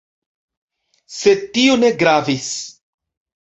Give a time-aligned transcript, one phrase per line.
[1.19, 2.51] Sed tio ne gravis.